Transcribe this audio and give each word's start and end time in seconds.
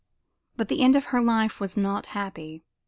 But 0.57 0.67
the 0.67 0.81
end 0.81 0.95
of 0.95 1.05
her 1.13 1.21
life 1.21 1.59
was 1.59 1.77
not 1.77 2.07
happy. 2.07 2.63